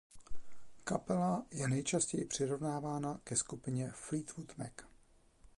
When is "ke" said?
3.23-3.35